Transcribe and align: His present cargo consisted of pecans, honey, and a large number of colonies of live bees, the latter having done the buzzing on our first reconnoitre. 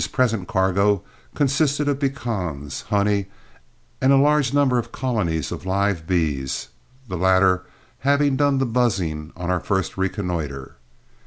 His 0.01 0.07
present 0.07 0.47
cargo 0.47 1.03
consisted 1.35 1.87
of 1.87 1.99
pecans, 1.99 2.81
honey, 2.89 3.27
and 4.01 4.11
a 4.11 4.17
large 4.17 4.51
number 4.51 4.79
of 4.79 4.91
colonies 4.91 5.51
of 5.51 5.63
live 5.63 6.07
bees, 6.07 6.69
the 7.07 7.19
latter 7.19 7.67
having 7.99 8.35
done 8.35 8.57
the 8.57 8.65
buzzing 8.65 9.31
on 9.35 9.51
our 9.51 9.59
first 9.59 9.97
reconnoitre. 9.97 10.73